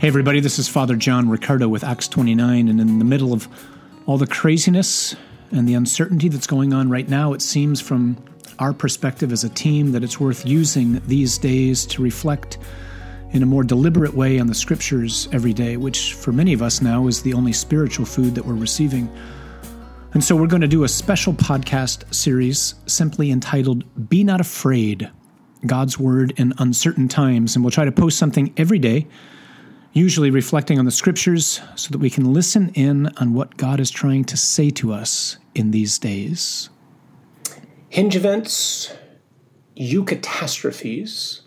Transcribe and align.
Hey, 0.00 0.08
everybody, 0.08 0.40
this 0.40 0.58
is 0.58 0.68
Father 0.68 0.96
John 0.96 1.30
Riccardo 1.30 1.68
with 1.68 1.84
Acts 1.84 2.08
29. 2.08 2.68
And 2.68 2.80
in 2.80 2.98
the 2.98 3.04
middle 3.04 3.32
of 3.32 3.48
all 4.06 4.18
the 4.18 4.26
craziness 4.26 5.14
and 5.52 5.68
the 5.68 5.74
uncertainty 5.74 6.28
that's 6.28 6.48
going 6.48 6.74
on 6.74 6.90
right 6.90 7.08
now, 7.08 7.32
it 7.32 7.40
seems 7.40 7.80
from 7.80 8.16
our 8.58 8.72
perspective 8.72 9.30
as 9.30 9.44
a 9.44 9.48
team 9.48 9.92
that 9.92 10.02
it's 10.02 10.18
worth 10.18 10.44
using 10.44 11.00
these 11.06 11.38
days 11.38 11.86
to 11.86 12.02
reflect 12.02 12.58
in 13.30 13.44
a 13.44 13.46
more 13.46 13.62
deliberate 13.62 14.12
way 14.14 14.40
on 14.40 14.48
the 14.48 14.54
scriptures 14.54 15.28
every 15.32 15.52
day, 15.52 15.76
which 15.76 16.12
for 16.14 16.32
many 16.32 16.52
of 16.52 16.60
us 16.60 16.82
now 16.82 17.06
is 17.06 17.22
the 17.22 17.32
only 17.32 17.52
spiritual 17.52 18.04
food 18.04 18.34
that 18.34 18.44
we're 18.44 18.52
receiving. 18.54 19.08
And 20.12 20.22
so 20.22 20.34
we're 20.34 20.48
going 20.48 20.60
to 20.60 20.68
do 20.68 20.82
a 20.82 20.88
special 20.88 21.32
podcast 21.32 22.12
series 22.12 22.74
simply 22.86 23.30
entitled 23.30 24.08
Be 24.08 24.24
Not 24.24 24.40
Afraid 24.40 25.08
God's 25.64 26.00
Word 26.00 26.34
in 26.36 26.52
Uncertain 26.58 27.08
Times. 27.08 27.54
And 27.54 27.64
we'll 27.64 27.70
try 27.70 27.84
to 27.84 27.92
post 27.92 28.18
something 28.18 28.52
every 28.56 28.80
day 28.80 29.06
usually 29.94 30.30
reflecting 30.30 30.78
on 30.78 30.84
the 30.84 30.90
scriptures 30.90 31.60
so 31.76 31.90
that 31.90 31.98
we 31.98 32.10
can 32.10 32.34
listen 32.34 32.70
in 32.74 33.06
on 33.16 33.32
what 33.32 33.56
God 33.56 33.78
is 33.78 33.90
trying 33.90 34.24
to 34.24 34.36
say 34.36 34.68
to 34.70 34.92
us 34.92 35.38
in 35.54 35.70
these 35.70 35.98
days. 35.98 36.68
Hinge 37.88 38.16
events, 38.16 38.92
eucatastrophes, 39.76 41.42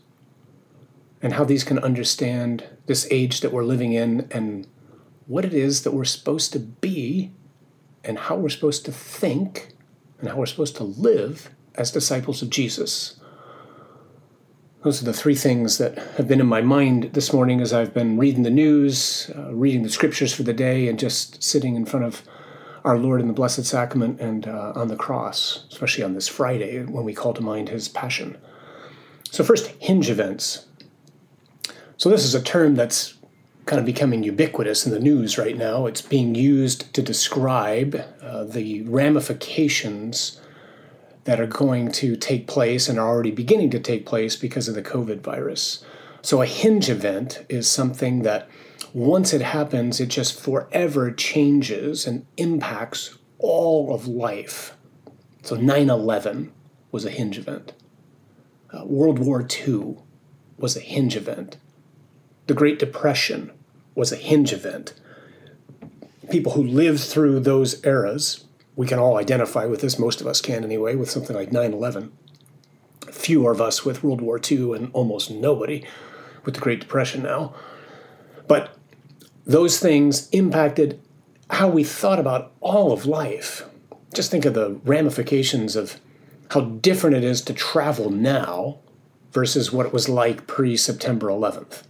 and 1.21 1.33
how 1.33 1.43
these 1.43 1.65
can 1.65 1.77
understand 1.79 2.63
this 2.85 3.05
age 3.11 3.41
that 3.41 3.51
we're 3.51 3.65
living 3.65 3.91
in 3.91 4.27
and 4.31 4.65
what 5.25 5.43
it 5.43 5.53
is 5.53 5.83
that 5.83 5.91
we're 5.91 6.05
supposed 6.05 6.53
to 6.53 6.59
be 6.59 7.33
and 8.05 8.17
how 8.17 8.37
we're 8.37 8.47
supposed 8.47 8.85
to 8.85 8.93
think 8.93 9.73
and 10.19 10.29
how 10.29 10.37
we're 10.37 10.45
supposed 10.45 10.77
to 10.77 10.85
live 10.85 11.49
as 11.75 11.91
disciples 11.91 12.41
of 12.41 12.49
Jesus. 12.49 13.19
Those 14.83 15.01
are 15.01 15.05
the 15.05 15.13
three 15.13 15.35
things 15.35 15.79
that 15.79 15.97
have 16.17 16.27
been 16.27 16.39
in 16.39 16.45
my 16.45 16.61
mind 16.61 17.09
this 17.13 17.33
morning 17.33 17.61
as 17.61 17.73
I've 17.73 17.95
been 17.95 18.15
reading 18.17 18.43
the 18.43 18.51
news, 18.51 19.31
uh, 19.35 19.51
reading 19.51 19.81
the 19.81 19.89
scriptures 19.89 20.33
for 20.33 20.43
the 20.43 20.53
day, 20.53 20.87
and 20.87 20.99
just 20.99 21.41
sitting 21.43 21.75
in 21.75 21.85
front 21.85 22.05
of 22.05 22.21
our 22.83 22.97
Lord 22.97 23.19
in 23.19 23.27
the 23.27 23.33
Blessed 23.33 23.65
Sacrament 23.65 24.21
and 24.21 24.47
uh, 24.47 24.73
on 24.75 24.87
the 24.87 24.95
cross, 24.95 25.65
especially 25.71 26.03
on 26.03 26.13
this 26.13 26.27
Friday 26.27 26.83
when 26.83 27.03
we 27.03 27.15
call 27.15 27.33
to 27.33 27.41
mind 27.41 27.69
his 27.69 27.87
passion. 27.89 28.37
So, 29.31 29.43
first, 29.43 29.67
hinge 29.79 30.11
events. 30.11 30.67
So, 31.97 32.09
this 32.09 32.23
is 32.23 32.35
a 32.35 32.41
term 32.41 32.75
that's 32.75 33.15
kind 33.65 33.79
of 33.79 33.85
becoming 33.85 34.21
ubiquitous 34.21 34.85
in 34.85 34.93
the 34.93 34.99
news 34.99 35.39
right 35.39 35.57
now. 35.57 35.87
It's 35.87 36.03
being 36.03 36.35
used 36.35 36.93
to 36.93 37.01
describe 37.01 37.99
uh, 38.21 38.43
the 38.43 38.83
ramifications 38.83 40.39
that 41.27 41.41
are 41.41 41.45
going 41.45 41.91
to 41.91 42.15
take 42.15 42.47
place 42.47 42.87
and 42.87 42.97
are 42.97 43.05
already 43.05 43.31
beginning 43.31 43.69
to 43.69 43.81
take 43.81 44.05
place 44.05 44.37
because 44.37 44.69
of 44.69 44.75
the 44.75 44.81
COVID 44.81 45.19
virus. 45.19 45.83
So, 46.21 46.41
a 46.41 46.45
hinge 46.45 46.89
event 46.89 47.45
is 47.49 47.69
something 47.69 48.21
that 48.21 48.47
once 48.93 49.33
it 49.33 49.41
happens, 49.41 49.99
it 49.99 50.07
just 50.07 50.39
forever 50.39 51.11
changes 51.11 52.07
and 52.07 52.25
impacts 52.37 53.17
all 53.39 53.93
of 53.93 54.07
life. 54.07 54.77
So, 55.43 55.57
9 55.57 55.89
11 55.89 56.53
was 56.93 57.03
a 57.03 57.11
hinge 57.11 57.37
event, 57.37 57.73
uh, 58.71 58.85
World 58.85 59.19
War 59.19 59.45
II 59.45 59.97
was 60.57 60.77
a 60.77 60.79
hinge 60.79 61.17
event, 61.17 61.57
the 62.47 62.53
Great 62.53 62.79
Depression 62.79 63.51
was 63.95 64.13
a 64.13 64.15
hinge 64.15 64.53
event. 64.53 64.93
People 66.29 66.53
who 66.53 66.63
lived 66.63 67.01
through 67.01 67.41
those 67.41 67.85
eras 67.85 68.46
we 68.77 68.87
can 68.87 68.99
all 68.99 69.17
identify 69.17 69.65
with 69.65 69.81
this, 69.81 69.99
most 69.99 70.21
of 70.21 70.27
us 70.27 70.39
can 70.39 70.63
anyway, 70.63 70.95
with 70.95 71.09
something 71.09 71.35
like 71.35 71.51
9 71.51 71.73
11. 71.73 72.11
Few 73.11 73.45
of 73.47 73.59
us 73.59 73.83
with 73.83 74.03
World 74.03 74.21
War 74.21 74.39
II, 74.39 74.73
and 74.73 74.91
almost 74.93 75.31
nobody 75.31 75.83
with 76.45 76.53
the 76.53 76.61
Great 76.61 76.79
Depression 76.79 77.23
now. 77.23 77.53
But 78.47 78.77
those 79.45 79.79
things 79.79 80.29
impacted 80.29 81.01
how 81.49 81.67
we 81.67 81.83
thought 81.83 82.19
about 82.19 82.51
all 82.61 82.91
of 82.91 83.07
life. 83.07 83.65
Just 84.13 84.29
think 84.29 84.45
of 84.45 84.53
the 84.53 84.79
ramifications 84.85 85.75
of 85.75 85.99
how 86.51 86.61
different 86.61 87.15
it 87.15 87.23
is 87.23 87.41
to 87.41 87.53
travel 87.53 88.11
now 88.11 88.77
versus 89.31 89.71
what 89.71 89.87
it 89.87 89.93
was 89.93 90.07
like 90.07 90.45
pre 90.45 90.77
September 90.77 91.27
11th. 91.27 91.81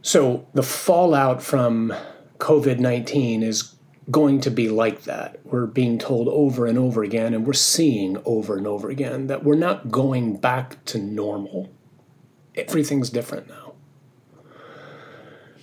So 0.00 0.46
the 0.54 0.62
fallout 0.62 1.42
from 1.42 1.92
COVID 2.38 2.78
19 2.78 3.42
is 3.42 3.74
going 4.10 4.40
to 4.40 4.50
be 4.50 4.68
like 4.68 5.02
that. 5.02 5.38
We're 5.44 5.66
being 5.66 5.98
told 5.98 6.28
over 6.28 6.66
and 6.66 6.78
over 6.78 7.02
again, 7.02 7.34
and 7.34 7.46
we're 7.46 7.52
seeing 7.52 8.18
over 8.24 8.56
and 8.56 8.66
over 8.66 8.88
again 8.88 9.26
that 9.26 9.44
we're 9.44 9.54
not 9.54 9.90
going 9.90 10.36
back 10.36 10.84
to 10.86 10.98
normal. 10.98 11.70
Everything's 12.54 13.10
different 13.10 13.48
now. 13.48 13.74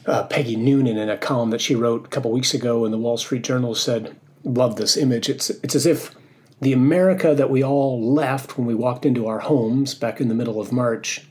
Uh, 0.05 0.23
Peggy 0.27 0.55
Noonan, 0.55 0.97
in 0.97 1.09
a 1.09 1.17
column 1.17 1.49
that 1.49 1.61
she 1.61 1.73
wrote 1.73 2.05
a 2.05 2.09
couple 2.09 2.31
weeks 2.31 2.53
ago 2.53 2.85
in 2.85 2.91
the 2.91 2.97
Wall 2.97 3.17
Street 3.17 3.43
Journal, 3.43 3.73
said, 3.73 4.15
Love 4.43 4.75
this 4.75 4.95
image. 4.95 5.27
It's, 5.27 5.49
it's 5.49 5.73
as 5.73 5.87
if 5.87 6.13
the 6.61 6.71
America 6.71 7.33
that 7.33 7.49
we 7.49 7.63
all 7.63 8.13
left 8.13 8.57
when 8.57 8.67
we 8.67 8.75
walked 8.75 9.05
into 9.05 9.25
our 9.25 9.39
homes 9.39 9.95
back 9.95 10.21
in 10.21 10.27
the 10.27 10.35
middle 10.35 10.61
of 10.61 10.71
March 10.71 11.25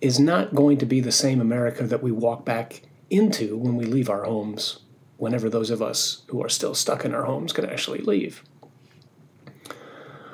is 0.00 0.18
not 0.18 0.54
going 0.54 0.78
to 0.78 0.86
be 0.86 1.00
the 1.00 1.12
same 1.12 1.38
America 1.38 1.82
that 1.82 2.02
we 2.02 2.10
walk 2.10 2.46
back 2.46 2.80
into 3.10 3.58
when 3.58 3.76
we 3.76 3.84
leave 3.84 4.08
our 4.08 4.24
homes 4.24 4.80
whenever 5.18 5.48
those 5.48 5.70
of 5.70 5.82
us 5.82 6.22
who 6.28 6.42
are 6.42 6.48
still 6.48 6.74
stuck 6.74 7.04
in 7.04 7.14
our 7.14 7.24
homes 7.24 7.52
can 7.52 7.64
actually 7.64 8.00
leave. 8.00 8.42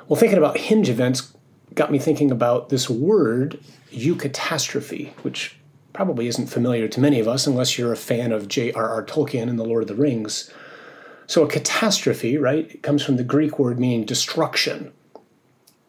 Well, 0.07 0.19
thinking 0.19 0.37
about 0.37 0.57
hinge 0.57 0.89
events 0.89 1.33
got 1.73 1.91
me 1.91 1.99
thinking 1.99 2.31
about 2.31 2.69
this 2.69 2.89
word, 2.89 3.59
eucatastrophe, 3.91 5.13
which 5.23 5.57
probably 5.93 6.27
isn't 6.27 6.47
familiar 6.47 6.87
to 6.87 6.99
many 6.99 7.19
of 7.19 7.27
us 7.27 7.47
unless 7.47 7.77
you're 7.77 7.93
a 7.93 7.97
fan 7.97 8.31
of 8.31 8.47
J.R.R. 8.47 9.05
Tolkien 9.05 9.49
and 9.49 9.57
The 9.57 9.65
Lord 9.65 9.83
of 9.83 9.87
the 9.87 9.95
Rings. 9.95 10.51
So, 11.27 11.43
a 11.43 11.47
catastrophe, 11.47 12.37
right, 12.37 12.69
it 12.69 12.83
comes 12.83 13.03
from 13.03 13.15
the 13.15 13.23
Greek 13.23 13.57
word 13.57 13.79
meaning 13.79 14.05
destruction. 14.05 14.91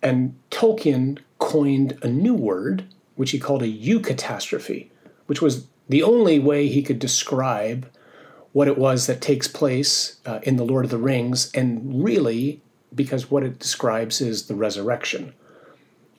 And 0.03 0.38
Tolkien 0.50 1.19
coined 1.38 1.99
a 2.03 2.09
new 2.09 2.34
word, 2.34 2.84
which 3.16 3.32
he 3.32 3.38
called 3.38 3.62
a 3.62 3.66
eucatastrophe, 3.66 4.91
which 5.26 5.43
was 5.43 5.66
the 5.88 6.03
only 6.03 6.38
way 6.38 6.69
he 6.69 6.82
could 6.82 6.99
describe 6.99 7.91
what 8.55 8.69
it 8.69 8.79
was 8.79 9.09
that 9.09 9.21
takes 9.21 9.49
place 9.49 10.21
uh, 10.25 10.39
in 10.45 10.57
The 10.57 10.65
Lord 10.65 10.85
of 10.85 10.91
the 10.93 10.97
Rings, 10.97 11.51
and 11.55 12.03
really 12.05 12.63
because 12.95 13.29
what 13.29 13.43
it 13.43 13.59
describes 13.59 14.21
is 14.21 14.47
the 14.47 14.55
resurrection. 14.55 15.35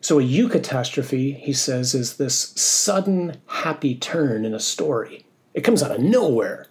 So, 0.02 0.20
a 0.20 0.22
eucatastrophe, 0.22 1.38
he 1.40 1.54
says, 1.54 1.96
is 1.96 2.18
this 2.18 2.50
sudden 2.58 3.38
happy 3.48 3.96
turn 3.96 4.44
in 4.44 4.54
a 4.54 4.60
story. 4.60 5.26
It 5.54 5.62
comes 5.62 5.82
out 5.82 5.92
of 5.92 6.02
nowhere, 6.02 6.68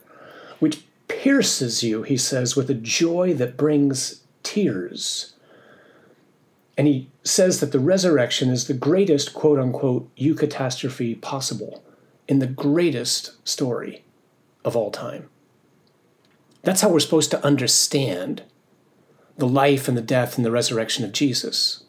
which 0.59 0.85
pierces 1.09 1.83
you, 1.83 2.03
he 2.03 2.19
says, 2.19 2.55
with 2.55 2.69
a 2.69 2.75
joy 2.75 3.33
that 3.33 3.57
brings 3.57 4.21
tears. 4.43 5.33
And 6.77 6.87
he 6.87 7.09
says 7.23 7.61
that 7.61 7.73
the 7.73 7.81
resurrection 7.81 8.51
is 8.51 8.67
the 8.67 8.75
greatest, 8.75 9.33
quote 9.33 9.59
unquote, 9.59 10.15
eucatastrophe 10.15 11.23
possible 11.23 11.83
in 12.29 12.41
the 12.41 12.47
greatest 12.47 13.49
story 13.49 14.05
of 14.63 14.77
all 14.77 14.91
time. 14.91 15.31
That's 16.65 16.81
how 16.81 16.89
we're 16.89 17.01
supposed 17.01 17.31
to 17.33 17.45
understand 17.45 18.43
the 19.37 19.47
life 19.47 19.89
and 19.89 19.97
the 19.97 20.03
death 20.03 20.37
and 20.37 20.45
the 20.45 20.51
resurrection 20.51 21.05
of 21.05 21.13
Jesus. 21.13 21.85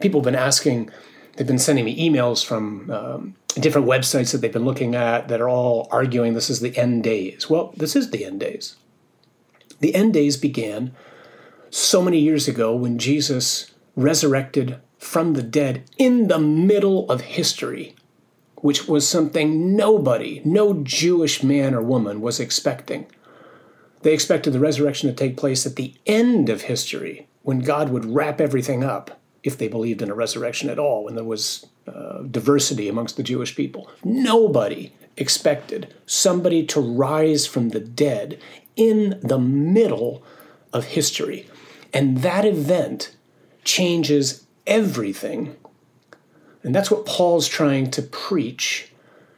People 0.00 0.20
have 0.20 0.24
been 0.24 0.34
asking, 0.34 0.90
they've 1.36 1.46
been 1.46 1.58
sending 1.58 1.84
me 1.84 2.08
emails 2.08 2.44
from 2.44 2.90
um, 2.90 3.34
different 3.54 3.86
websites 3.86 4.32
that 4.32 4.38
they've 4.38 4.52
been 4.52 4.64
looking 4.64 4.94
at 4.94 5.28
that 5.28 5.40
are 5.40 5.48
all 5.48 5.88
arguing 5.90 6.34
this 6.34 6.50
is 6.50 6.60
the 6.60 6.76
end 6.76 7.04
days. 7.04 7.48
Well, 7.48 7.72
this 7.76 7.96
is 7.96 8.10
the 8.10 8.24
end 8.24 8.40
days. 8.40 8.76
The 9.80 9.94
end 9.94 10.14
days 10.14 10.36
began 10.36 10.94
so 11.70 12.02
many 12.02 12.18
years 12.18 12.48
ago 12.48 12.74
when 12.74 12.98
Jesus 12.98 13.72
resurrected 13.94 14.78
from 14.98 15.34
the 15.34 15.42
dead 15.42 15.84
in 15.98 16.28
the 16.28 16.38
middle 16.38 17.08
of 17.10 17.20
history, 17.22 17.94
which 18.56 18.88
was 18.88 19.06
something 19.06 19.76
nobody, 19.76 20.40
no 20.44 20.82
Jewish 20.82 21.42
man 21.42 21.74
or 21.74 21.82
woman 21.82 22.20
was 22.20 22.40
expecting. 22.40 23.06
They 24.02 24.12
expected 24.12 24.52
the 24.52 24.60
resurrection 24.60 25.08
to 25.08 25.14
take 25.14 25.36
place 25.36 25.66
at 25.66 25.76
the 25.76 25.94
end 26.06 26.48
of 26.48 26.62
history, 26.62 27.26
when 27.42 27.60
God 27.60 27.90
would 27.90 28.04
wrap 28.04 28.40
everything 28.40 28.82
up, 28.82 29.20
if 29.42 29.56
they 29.56 29.68
believed 29.68 30.02
in 30.02 30.10
a 30.10 30.14
resurrection 30.14 30.68
at 30.68 30.78
all, 30.78 31.04
when 31.04 31.14
there 31.14 31.24
was 31.24 31.66
uh, 31.86 32.22
diversity 32.22 32.88
amongst 32.88 33.16
the 33.16 33.22
Jewish 33.22 33.54
people. 33.54 33.88
Nobody 34.02 34.92
expected 35.16 35.94
somebody 36.04 36.66
to 36.66 36.80
rise 36.80 37.46
from 37.46 37.68
the 37.68 37.80
dead 37.80 38.40
in 38.74 39.20
the 39.22 39.38
middle 39.38 40.22
of 40.72 40.84
history. 40.84 41.48
And 41.92 42.18
that 42.18 42.44
event 42.44 43.16
changes 43.64 44.46
everything. 44.66 45.56
And 46.62 46.74
that's 46.74 46.90
what 46.90 47.06
Paul's 47.06 47.48
trying 47.48 47.90
to 47.92 48.02
preach 48.02 48.92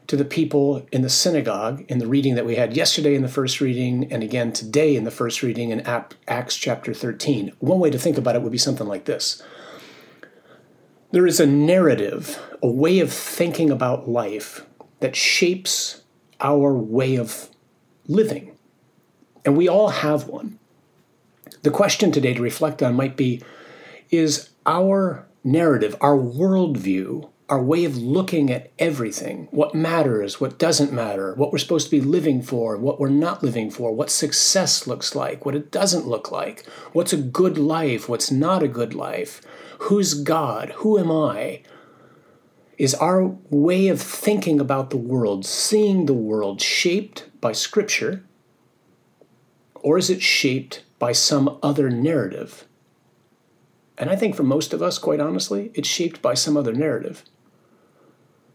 to 0.08 0.16
the 0.16 0.25
people 0.25 0.87
in 0.90 1.02
the 1.02 1.10
synagogue 1.10 1.84
in 1.88 1.99
the 1.99 2.06
reading 2.06 2.34
that 2.34 2.46
we 2.46 2.56
had 2.56 2.75
yesterday 2.75 3.14
in 3.14 3.22
the 3.22 3.28
first 3.28 3.60
reading 3.60 4.10
and 4.10 4.22
again 4.22 4.52
today 4.52 4.96
in 4.96 5.05
the 5.05 5.10
first 5.10 5.43
reading 5.43 5.70
in 5.70 5.82
Acts 6.26 6.56
chapter 6.56 6.94
13. 6.94 7.52
One 7.58 7.78
way 7.78 7.90
to 7.90 7.99
think 7.99 8.16
about 8.16 8.34
it 8.34 8.43
would 8.43 8.50
be 8.50 8.58
something 8.58 8.88
like 8.88 9.05
this 9.05 9.43
There 11.12 11.26
is 11.26 11.38
a 11.38 11.46
narrative, 11.46 12.40
a 12.62 12.70
way 12.70 13.00
of 13.00 13.12
thinking 13.12 13.70
about 13.70 14.08
life 14.08 14.64
that 15.00 15.14
shapes 15.14 16.02
our 16.40 16.72
way 16.72 17.16
of 17.16 17.50
living. 18.06 18.56
And 19.44 19.56
we 19.56 19.69
all 19.69 19.90
have 19.90 20.26
one. 20.26 20.58
The 21.62 21.70
question 21.70 22.12
today 22.12 22.32
to 22.32 22.40
reflect 22.40 22.82
on 22.82 22.94
might 22.94 23.16
be 23.16 23.43
is 24.10 24.50
our 24.64 25.26
narrative, 25.44 25.96
our 26.00 26.16
worldview, 26.16 27.28
our 27.49 27.62
way 27.62 27.85
of 27.87 27.97
looking 27.97 28.50
at 28.50 28.71
everything, 28.79 29.49
what 29.50 29.75
matters, 29.75 30.39
what 30.39 30.59
doesn't 30.59 30.93
matter, 30.93 31.35
what 31.35 31.50
we're 31.50 31.59
supposed 31.59 31.87
to 31.87 31.91
be 31.91 32.00
living 32.00 32.43
for, 32.43 32.77
what 32.77 33.00
we're 33.00 33.09
not 33.09 33.43
living 33.43 33.71
for, 33.71 33.91
what 33.91 34.11
success 34.11 34.87
looks 34.87 35.15
like, 35.15 35.47
what 35.47 35.55
it 35.55 35.71
doesn't 35.71 36.06
look 36.06 36.31
like, 36.31 36.67
what's 36.93 37.15
a 37.15 37.17
good 37.17 37.56
life, 37.56 38.06
what's 38.06 38.31
not 38.31 38.62
a 38.62 38.69
good 38.69 38.95
life, 38.95 39.41
who's 39.79 40.12
God, 40.12 40.73
who 40.77 40.99
am 40.99 41.11
I? 41.11 41.62
Is 42.77 42.95
our 42.95 43.25
way 43.49 43.89
of 43.89 44.01
thinking 44.01 44.61
about 44.61 44.91
the 44.91 44.99
world, 44.99 45.47
seeing 45.47 46.05
the 46.05 46.12
world, 46.12 46.61
shaped 46.61 47.29
by 47.41 47.53
Scripture, 47.53 48.25
or 49.75 49.97
is 49.97 50.11
it 50.11 50.21
shaped 50.21 50.85
by 50.99 51.12
some 51.12 51.59
other 51.62 51.89
narrative? 51.89 52.67
And 53.97 54.11
I 54.11 54.17
think 54.17 54.37
for 54.37 54.43
most 54.43 54.75
of 54.75 54.83
us, 54.83 54.99
quite 54.99 55.19
honestly, 55.19 55.73
it's 55.75 55.89
shaped 55.89 56.21
by 56.21 56.35
some 56.35 56.56
other 56.56 56.75
narrative 56.75 57.25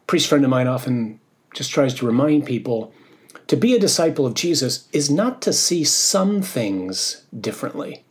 priest 0.07 0.27
friend 0.27 0.43
of 0.43 0.49
mine 0.49 0.67
often 0.67 1.19
just 1.53 1.71
tries 1.71 1.93
to 1.95 2.05
remind 2.05 2.45
people 2.45 2.93
to 3.47 3.57
be 3.57 3.75
a 3.75 3.79
disciple 3.79 4.25
of 4.25 4.33
Jesus 4.33 4.87
is 4.91 5.09
not 5.09 5.41
to 5.41 5.53
see 5.53 5.83
some 5.83 6.41
things 6.41 7.25
differently, 7.37 8.03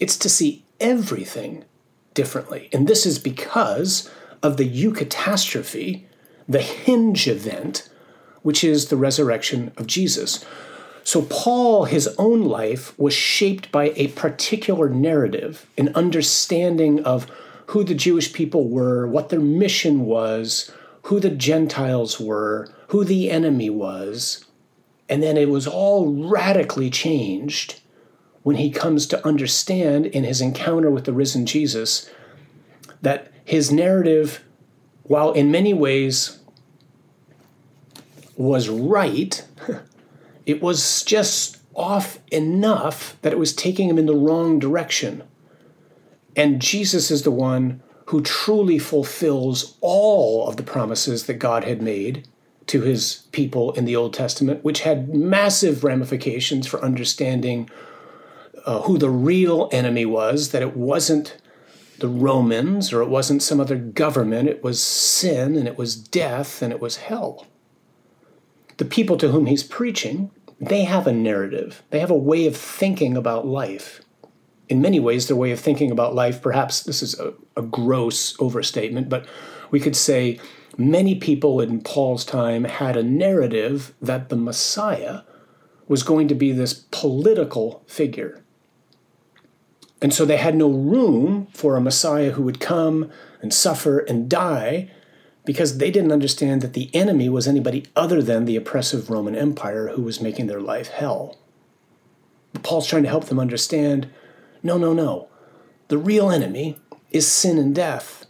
it's 0.00 0.16
to 0.18 0.28
see 0.28 0.64
everything 0.80 1.64
differently. 2.14 2.68
And 2.72 2.88
this 2.88 3.06
is 3.06 3.18
because 3.18 4.10
of 4.42 4.56
the 4.56 4.68
eucatastrophe, 4.68 6.04
the 6.48 6.60
hinge 6.60 7.28
event, 7.28 7.88
which 8.42 8.64
is 8.64 8.88
the 8.88 8.96
resurrection 8.96 9.72
of 9.76 9.86
Jesus. 9.86 10.44
So, 11.04 11.22
Paul, 11.22 11.84
his 11.84 12.08
own 12.18 12.42
life, 12.42 12.96
was 12.98 13.14
shaped 13.14 13.72
by 13.72 13.92
a 13.96 14.08
particular 14.08 14.88
narrative, 14.88 15.66
an 15.76 15.92
understanding 15.94 17.04
of 17.04 17.26
who 17.72 17.82
the 17.82 17.94
Jewish 17.94 18.34
people 18.34 18.68
were, 18.68 19.06
what 19.06 19.30
their 19.30 19.40
mission 19.40 20.04
was, 20.04 20.70
who 21.04 21.18
the 21.18 21.30
Gentiles 21.30 22.20
were, 22.20 22.68
who 22.88 23.02
the 23.02 23.30
enemy 23.30 23.70
was. 23.70 24.44
And 25.08 25.22
then 25.22 25.38
it 25.38 25.48
was 25.48 25.66
all 25.66 26.12
radically 26.12 26.90
changed 26.90 27.80
when 28.42 28.56
he 28.56 28.70
comes 28.70 29.06
to 29.06 29.26
understand 29.26 30.04
in 30.04 30.22
his 30.22 30.42
encounter 30.42 30.90
with 30.90 31.04
the 31.04 31.14
risen 31.14 31.46
Jesus 31.46 32.10
that 33.00 33.32
his 33.42 33.72
narrative, 33.72 34.44
while 35.04 35.32
in 35.32 35.50
many 35.50 35.72
ways 35.72 36.40
was 38.36 38.68
right, 38.68 39.46
it 40.44 40.60
was 40.60 41.02
just 41.04 41.56
off 41.74 42.18
enough 42.30 43.16
that 43.22 43.32
it 43.32 43.38
was 43.38 43.54
taking 43.54 43.88
him 43.88 43.98
in 43.98 44.04
the 44.04 44.14
wrong 44.14 44.58
direction. 44.58 45.22
And 46.36 46.60
Jesus 46.60 47.10
is 47.10 47.22
the 47.22 47.30
one 47.30 47.82
who 48.06 48.22
truly 48.22 48.78
fulfills 48.78 49.76
all 49.80 50.48
of 50.48 50.56
the 50.56 50.62
promises 50.62 51.26
that 51.26 51.34
God 51.34 51.64
had 51.64 51.82
made 51.82 52.28
to 52.66 52.82
his 52.82 53.24
people 53.32 53.72
in 53.72 53.84
the 53.84 53.96
Old 53.96 54.14
Testament, 54.14 54.64
which 54.64 54.80
had 54.80 55.14
massive 55.14 55.84
ramifications 55.84 56.66
for 56.66 56.82
understanding 56.82 57.68
uh, 58.64 58.82
who 58.82 58.98
the 58.98 59.10
real 59.10 59.68
enemy 59.72 60.06
was, 60.06 60.50
that 60.50 60.62
it 60.62 60.76
wasn't 60.76 61.36
the 61.98 62.08
Romans 62.08 62.92
or 62.92 63.02
it 63.02 63.08
wasn't 63.08 63.42
some 63.42 63.60
other 63.60 63.76
government, 63.76 64.48
it 64.48 64.62
was 64.62 64.82
sin 64.82 65.56
and 65.56 65.66
it 65.68 65.78
was 65.78 65.96
death 65.96 66.62
and 66.62 66.72
it 66.72 66.80
was 66.80 66.96
hell. 66.96 67.46
The 68.76 68.84
people 68.84 69.16
to 69.18 69.28
whom 69.28 69.46
he's 69.46 69.62
preaching, 69.62 70.30
they 70.60 70.84
have 70.84 71.06
a 71.06 71.12
narrative, 71.12 71.82
they 71.90 72.00
have 72.00 72.10
a 72.10 72.16
way 72.16 72.46
of 72.46 72.56
thinking 72.56 73.16
about 73.16 73.46
life 73.46 74.00
in 74.68 74.80
many 74.80 75.00
ways, 75.00 75.26
their 75.26 75.36
way 75.36 75.50
of 75.50 75.60
thinking 75.60 75.90
about 75.90 76.14
life. 76.14 76.40
Perhaps 76.40 76.82
this 76.82 77.02
is 77.02 77.18
a, 77.18 77.34
a 77.56 77.62
gross 77.62 78.40
overstatement, 78.40 79.08
but 79.08 79.26
we 79.70 79.80
could 79.80 79.96
say 79.96 80.38
many 80.76 81.14
people 81.14 81.60
in 81.60 81.80
Paul's 81.80 82.24
time 82.24 82.64
had 82.64 82.96
a 82.96 83.02
narrative 83.02 83.94
that 84.00 84.28
the 84.28 84.36
Messiah 84.36 85.22
was 85.88 86.02
going 86.02 86.28
to 86.28 86.34
be 86.34 86.52
this 86.52 86.86
political 86.90 87.82
figure. 87.86 88.42
And 90.00 90.12
so 90.12 90.24
they 90.24 90.36
had 90.36 90.56
no 90.56 90.68
room 90.68 91.46
for 91.52 91.76
a 91.76 91.80
Messiah 91.80 92.32
who 92.32 92.42
would 92.42 92.60
come 92.60 93.10
and 93.40 93.52
suffer 93.52 93.98
and 93.98 94.28
die 94.28 94.90
because 95.44 95.78
they 95.78 95.90
didn't 95.90 96.12
understand 96.12 96.60
that 96.62 96.72
the 96.72 96.90
enemy 96.94 97.28
was 97.28 97.48
anybody 97.48 97.86
other 97.94 98.22
than 98.22 98.44
the 98.44 98.56
oppressive 98.56 99.10
Roman 99.10 99.36
Empire 99.36 99.88
who 99.88 100.02
was 100.02 100.20
making 100.20 100.46
their 100.46 100.60
life 100.60 100.88
hell. 100.88 101.36
But 102.52 102.62
Paul's 102.62 102.86
trying 102.86 103.02
to 103.04 103.08
help 103.08 103.26
them 103.26 103.40
understand 103.40 104.10
no, 104.62 104.78
no, 104.78 104.92
no. 104.92 105.28
The 105.88 105.98
real 105.98 106.30
enemy 106.30 106.78
is 107.10 107.26
sin 107.30 107.58
and 107.58 107.74
death. 107.74 108.26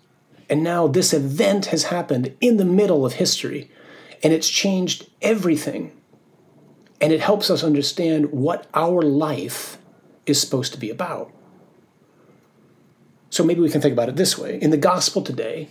And 0.49 0.63
now 0.63 0.87
this 0.87 1.13
event 1.13 1.67
has 1.67 1.85
happened 1.85 2.37
in 2.41 2.57
the 2.57 2.65
middle 2.65 3.07
of 3.07 3.15
history, 3.15 3.71
and 4.23 4.33
it's 4.33 4.49
changed 4.49 5.09
everything. 5.21 5.93
And 7.01 7.13
it 7.13 7.21
helps 7.21 7.51
us 7.51 7.65
understand 7.65 8.33
what 8.33 8.67
our 8.75 9.03
life 9.03 9.79
is 10.27 10.41
supposed 10.41 10.73
to 10.73 10.79
be 10.79 10.91
about. 10.91 11.33
So 13.31 13.43
maybe 13.45 13.61
we 13.61 13.71
can 13.71 13.81
think 13.81 13.93
about 13.93 14.09
it 14.09 14.17
this 14.17 14.37
way. 14.37 14.59
In 14.61 14.71
the 14.71 14.77
gospel 14.77 15.23
today, 15.23 15.69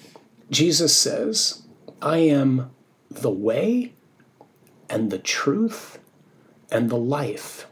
Jesus 0.49 0.95
says, 0.95 1.61
I 2.01 2.17
am 2.17 2.71
the 3.09 3.29
way 3.29 3.93
and 4.89 5.11
the 5.11 5.19
truth 5.19 5.99
and 6.71 6.89
the 6.89 6.97
life 6.97 7.67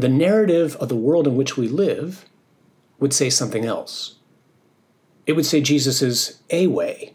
the 0.00 0.08
narrative 0.08 0.76
of 0.76 0.88
the 0.88 0.96
world 0.96 1.26
in 1.26 1.36
which 1.36 1.56
we 1.56 1.68
live 1.68 2.24
would 2.98 3.12
say 3.12 3.30
something 3.30 3.64
else. 3.64 4.16
It 5.26 5.32
would 5.32 5.46
say 5.46 5.60
Jesus 5.60 6.02
is 6.02 6.40
a 6.50 6.66
way 6.66 7.14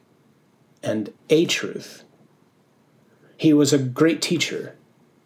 and 0.83 1.13
a 1.29 1.45
truth. 1.45 2.03
He 3.37 3.53
was 3.53 3.73
a 3.73 3.79
great 3.79 4.21
teacher, 4.21 4.75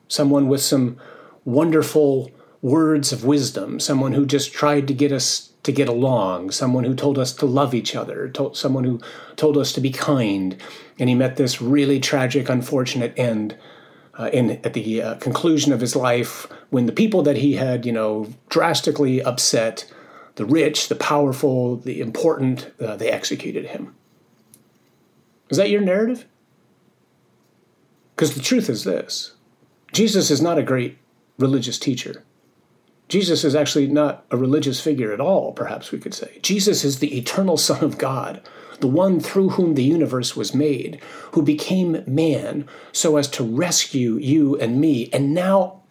someone 0.08 0.48
with 0.48 0.62
some 0.62 0.98
wonderful 1.46 2.32
words 2.62 3.12
of 3.12 3.24
wisdom, 3.24 3.80
someone 3.80 4.14
who 4.14 4.26
just 4.26 4.52
tried 4.52 4.88
to 4.88 4.94
get 4.94 5.12
us 5.12 5.54
to 5.64 5.72
get 5.72 5.90
along, 5.90 6.52
someone 6.52 6.84
who 6.84 6.96
told 6.96 7.20
us 7.20 7.34
to 7.34 7.46
love 7.46 7.74
each 7.74 7.96
other, 7.96 8.30
told, 8.30 8.56
someone 8.56 8.86
who 8.86 9.00
told 9.36 9.58
us 9.58 9.74
to 9.74 9.82
be 9.82 9.92
kind. 9.92 10.58
And 10.98 11.10
he 11.10 11.16
met 11.16 11.36
this 11.36 11.62
really 11.62 12.00
tragic, 12.00 12.50
unfortunate 12.50 13.14
end 13.18 13.58
uh, 14.19 14.30
in 14.33 14.52
at 14.66 14.73
the 14.73 15.02
uh, 15.02 15.16
conclusion 15.16 15.71
of 15.71 15.80
his 15.80 15.95
life 15.95 16.45
when 16.69 16.85
the 16.85 16.92
people 16.92 17.23
that 17.23 17.38
he 17.38 17.54
had, 17.54 17.85
you 17.85 17.92
know, 17.92 18.31
drastically 18.49 19.23
upset, 19.23 19.92
the 20.35 20.45
rich, 20.45 20.90
the 20.90 20.95
powerful, 20.95 21.78
the 21.78 22.02
important, 22.02 22.71
uh, 22.81 22.95
they 22.97 23.09
executed 23.09 23.68
him. 23.68 23.95
Is 25.49 25.57
that 25.57 25.69
your 25.69 25.81
narrative? 25.81 26.26
Because 28.16 28.35
the 28.35 28.42
truth 28.42 28.69
is 28.69 28.83
this 28.83 29.35
Jesus 29.94 30.30
is 30.30 30.42
not 30.42 30.57
a 30.57 30.64
great 30.64 30.97
religious 31.38 31.80
teacher. 31.80 32.23
Jesus 33.09 33.44
is 33.44 33.56
actually 33.56 33.87
not 33.87 34.23
a 34.31 34.37
religious 34.37 34.80
figure 34.80 35.11
at 35.11 35.19
all, 35.19 35.51
perhaps 35.51 35.92
we 35.92 35.99
could 35.99 36.13
say. 36.13 36.39
Jesus 36.42 36.85
is 36.85 36.99
the 36.99 37.18
eternal 37.18 37.57
Son 37.69 37.83
of 37.83 37.97
God 37.97 38.42
the 38.80 38.87
one 38.87 39.19
through 39.19 39.49
whom 39.49 39.75
the 39.75 39.83
universe 39.83 40.35
was 40.35 40.56
made, 40.56 41.01
who 41.33 41.42
became 41.42 42.04
man 42.07 42.68
so 42.92 43.18
as 43.18 43.28
to 43.28 43.44
rescue 43.44 44.18
you 44.18 44.57
and 44.57 44.80
me. 44.80 45.09
And 45.11 45.33
now, 45.33 45.81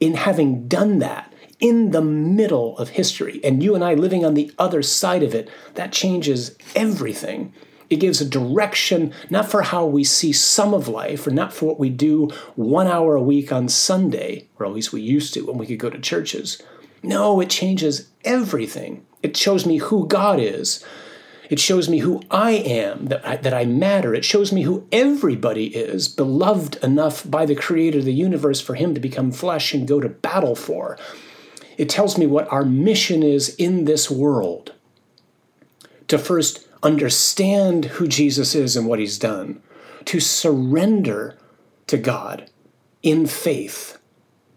in 0.00 0.14
having 0.14 0.68
done 0.68 0.98
that, 1.00 1.32
in 1.60 1.92
the 1.92 2.02
middle 2.02 2.76
of 2.78 2.90
history, 2.90 3.40
and 3.44 3.62
you 3.62 3.74
and 3.74 3.84
I 3.84 3.94
living 3.94 4.24
on 4.24 4.34
the 4.34 4.52
other 4.58 4.82
side 4.82 5.22
of 5.22 5.34
it, 5.34 5.48
that 5.74 5.92
changes 5.92 6.56
everything. 6.74 7.52
It 7.92 8.00
gives 8.00 8.22
a 8.22 8.24
direction, 8.24 9.12
not 9.28 9.50
for 9.50 9.60
how 9.60 9.84
we 9.84 10.02
see 10.02 10.32
some 10.32 10.72
of 10.72 10.88
life, 10.88 11.26
or 11.26 11.30
not 11.30 11.52
for 11.52 11.66
what 11.66 11.78
we 11.78 11.90
do 11.90 12.30
one 12.56 12.86
hour 12.86 13.16
a 13.16 13.22
week 13.22 13.52
on 13.52 13.68
Sunday, 13.68 14.48
or 14.58 14.64
at 14.64 14.72
least 14.72 14.94
we 14.94 15.02
used 15.02 15.34
to 15.34 15.42
when 15.42 15.58
we 15.58 15.66
could 15.66 15.78
go 15.78 15.90
to 15.90 15.98
churches. 15.98 16.62
No, 17.02 17.38
it 17.38 17.50
changes 17.50 18.08
everything. 18.24 19.04
It 19.22 19.36
shows 19.36 19.66
me 19.66 19.76
who 19.76 20.08
God 20.08 20.40
is, 20.40 20.82
it 21.50 21.60
shows 21.60 21.86
me 21.90 21.98
who 21.98 22.22
I 22.30 22.52
am, 22.52 23.08
that 23.08 23.28
I, 23.28 23.36
that 23.36 23.52
I 23.52 23.66
matter. 23.66 24.14
It 24.14 24.24
shows 24.24 24.52
me 24.52 24.62
who 24.62 24.88
everybody 24.90 25.66
is, 25.66 26.08
beloved 26.08 26.76
enough 26.82 27.30
by 27.30 27.44
the 27.44 27.54
creator 27.54 27.98
of 27.98 28.06
the 28.06 28.14
universe 28.14 28.62
for 28.62 28.74
him 28.74 28.94
to 28.94 29.00
become 29.00 29.32
flesh 29.32 29.74
and 29.74 29.86
go 29.86 30.00
to 30.00 30.08
battle 30.08 30.54
for. 30.54 30.96
It 31.76 31.90
tells 31.90 32.16
me 32.16 32.26
what 32.26 32.50
our 32.50 32.64
mission 32.64 33.22
is 33.22 33.54
in 33.56 33.84
this 33.84 34.10
world. 34.10 34.72
To 36.08 36.16
first 36.16 36.66
understand 36.82 37.86
who 37.86 38.08
Jesus 38.08 38.54
is 38.54 38.76
and 38.76 38.86
what 38.86 38.98
he's 38.98 39.18
done, 39.18 39.62
to 40.06 40.20
surrender 40.20 41.38
to 41.86 41.98
God 41.98 42.50
in 43.02 43.26
faith 43.26 43.98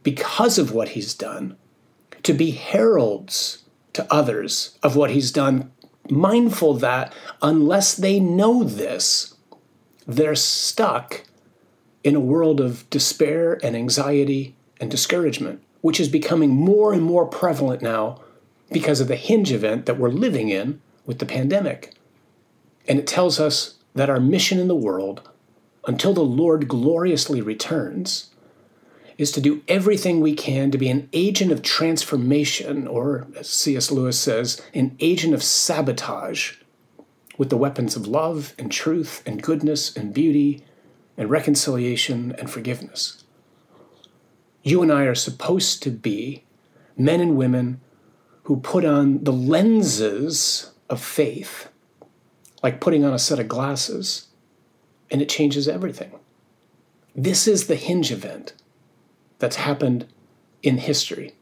because 0.04 0.58
of 0.58 0.72
what 0.72 0.90
he's 0.90 1.14
done, 1.14 1.58
to 2.24 2.34
be 2.34 2.52
heralds 2.52 3.64
to 3.94 4.12
others 4.12 4.78
of 4.84 4.96
what 4.96 5.12
he's 5.12 5.32
done 5.32 5.72
mindful 6.10 6.76
that 6.76 7.14
unless 7.42 7.96
they 7.96 8.20
know 8.20 8.64
this, 8.64 9.36
they're 10.06 10.36
stuck 10.36 11.24
in 12.04 12.16
a 12.16 12.20
world 12.20 12.60
of 12.60 12.88
despair 12.90 13.60
and 13.64 13.76
anxiety 13.76 14.56
and 14.80 14.92
discouragement, 14.92 15.64
which 15.82 16.00
is 16.00 16.10
becoming 16.10 16.52
more 16.52 16.94
and 16.94 17.02
more 17.02 17.26
prevalent 17.26 17.82
now 17.82 18.22
because 18.72 19.00
of 19.00 19.08
the 19.08 19.16
hinge 19.16 19.52
event 19.52 19.86
that 19.86 19.98
we're 19.98 20.10
living 20.10 20.50
in 20.50 20.82
with 21.06 21.20
the 21.20 21.26
pandemic. 21.26 21.94
And 22.88 23.00
it 23.00 23.08
tells 23.08 23.40
us 23.40 23.76
that 23.94 24.10
our 24.10 24.20
mission 24.20 24.60
in 24.60 24.68
the 24.68 24.76
world, 24.76 25.28
until 25.88 26.14
the 26.14 26.22
Lord 26.22 26.68
gloriously 26.68 27.42
returns, 27.42 28.30
is 29.18 29.32
to 29.32 29.42
do 29.42 29.64
everything 29.68 30.20
we 30.20 30.36
can 30.36 30.72
to 30.72 30.78
be 30.78 30.90
an 30.90 31.10
agent 31.14 31.52
of 31.52 31.62
transformation, 31.62 32.86
or 32.86 33.28
as 33.38 33.50
C.S. 33.50 33.92
Lewis 33.92 34.20
says, 34.20 34.62
an 34.74 34.96
agent 35.00 35.34
of 35.34 35.42
sabotage 35.42 36.58
with 37.38 37.50
the 37.50 37.58
weapons 37.58 37.96
of 37.96 38.08
love 38.08 38.54
and 38.58 38.72
truth 38.72 39.24
and 39.26 39.42
goodness 39.42 39.96
and 39.96 40.14
beauty 40.14 40.64
and 41.18 41.30
reconciliation 41.30 42.36
and 42.38 42.50
forgiveness. 42.50 43.24
You 44.64 44.82
and 44.82 44.92
I 44.92 45.04
are 45.04 45.16
supposed 45.16 45.82
to 45.84 45.92
be 45.92 46.44
men 46.98 47.22
and 47.22 47.38
women 47.38 47.80
who 48.44 48.58
put 48.58 48.84
on 48.86 49.24
the 49.24 49.34
lenses 49.34 50.72
of 50.90 51.02
faith, 51.02 51.70
like 52.66 52.82
putting 52.82 53.06
on 53.06 53.14
a 53.14 53.20
set 53.20 53.38
of 53.38 53.48
glasses, 53.48 54.26
and 55.12 55.22
it 55.22 55.30
changes 55.30 55.68
everything. 55.68 56.12
This 57.16 57.48
is 57.48 57.68
the 57.68 57.76
hinge 57.76 58.12
event 58.12 58.54
that's 59.38 59.58
happened 59.58 60.08
in 60.64 60.80
history. 60.80 61.36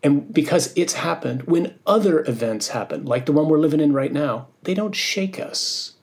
And 0.00 0.32
because 0.32 0.72
it's 0.76 0.92
happened, 0.92 1.48
when 1.48 1.80
other 1.84 2.20
events 2.20 2.68
happen, 2.68 3.06
like 3.06 3.26
the 3.26 3.32
one 3.32 3.48
we're 3.48 3.58
living 3.58 3.80
in 3.80 3.92
right 3.92 4.12
now, 4.12 4.46
they 4.62 4.72
don't 4.72 4.94
shake 4.94 5.40
us 5.40 5.94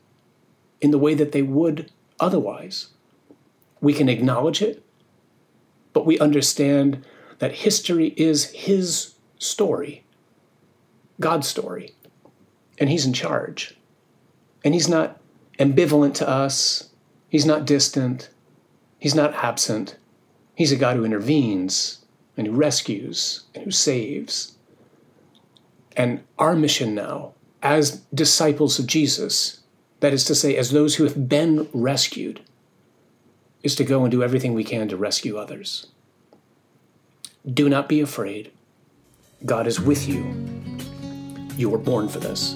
in 0.82 0.92
the 0.92 1.00
way 1.00 1.14
that 1.14 1.32
they 1.32 1.42
would 1.42 1.90
otherwise. 2.20 2.88
We 3.80 3.94
can 3.94 4.10
acknowledge 4.10 4.62
it, 4.62 4.84
but 5.94 6.06
we 6.06 6.20
understand 6.20 7.06
that 7.40 7.54
history 7.54 8.08
is 8.18 8.52
His 8.52 9.16
story, 9.40 10.04
God's 11.22 11.48
story, 11.48 11.96
and 12.78 12.90
He's 12.90 13.06
in 13.06 13.14
charge. 13.14 13.78
And 14.66 14.74
He's 14.74 14.90
not 14.90 15.22
ambivalent 15.60 16.16
to 16.16 16.28
us, 16.28 16.90
He's 17.30 17.46
not 17.46 17.66
distant, 17.66 18.30
He's 19.00 19.16
not 19.16 19.34
absent. 19.36 19.98
He's 20.56 20.72
a 20.72 20.78
God 20.78 20.98
who 20.98 21.06
intervenes 21.06 22.00
and 22.36 22.48
who 22.48 22.54
rescues 22.54 23.44
and 23.54 23.64
who 23.64 23.72
saves. 23.72 24.58
And 25.96 26.24
our 26.40 26.56
mission 26.56 26.96
now, 26.96 27.34
as 27.62 28.02
disciples 28.14 28.80
of 28.80 28.88
Jesus, 28.88 29.62
that 30.00 30.14
is 30.14 30.24
to 30.26 30.36
say, 30.36 30.56
as 30.56 30.72
those 30.72 30.96
who 30.96 31.04
have 31.04 31.30
been 31.30 31.70
rescued, 31.74 32.42
is 33.64 33.76
to 33.76 33.84
go 33.84 34.04
and 34.04 34.12
do 34.12 34.24
everything 34.24 34.54
we 34.54 34.64
can 34.64 34.88
to 34.88 34.98
rescue 34.98 35.38
others. 35.38 35.88
Do 37.52 37.70
not 37.70 37.90
be 37.90 38.02
afraid. 38.02 38.52
God 39.46 39.68
is 39.68 39.80
with 39.80 40.08
you. 40.08 40.26
You 41.58 41.70
were 41.70 41.78
born 41.78 42.08
for 42.08 42.20
this. 42.20 42.56